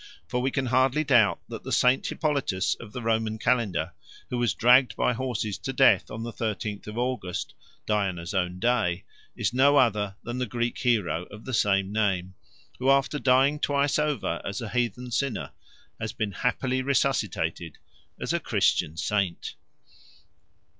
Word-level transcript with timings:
For 0.27 0.41
we 0.41 0.49
can 0.49 0.65
hardly 0.65 1.03
doubt 1.03 1.41
that 1.47 1.61
the 1.63 1.71
Saint 1.71 2.07
Hippolytus 2.07 2.73
of 2.79 2.91
the 2.91 3.03
Roman 3.03 3.37
calendar, 3.37 3.93
who 4.31 4.39
was 4.39 4.55
dragged 4.55 4.95
by 4.95 5.13
horses 5.13 5.59
to 5.59 5.71
death 5.73 6.09
on 6.09 6.23
the 6.23 6.31
thirteenth 6.33 6.87
of 6.87 6.97
August, 6.97 7.53
Diana's 7.85 8.33
own 8.33 8.57
day, 8.57 9.03
is 9.35 9.53
no 9.53 9.77
other 9.77 10.15
than 10.23 10.39
the 10.39 10.47
Greek 10.47 10.75
hero 10.79 11.25
of 11.25 11.45
the 11.45 11.53
same 11.53 11.91
name, 11.93 12.33
who, 12.79 12.89
after 12.89 13.19
dying 13.19 13.59
twice 13.59 13.99
over 13.99 14.41
as 14.43 14.59
a 14.59 14.69
heathen 14.69 15.11
sinner, 15.11 15.51
has 15.99 16.13
been 16.13 16.31
happily 16.31 16.81
resuscitated 16.81 17.77
as 18.19 18.33
a 18.33 18.39
Christian 18.39 18.97
saint. 18.97 19.53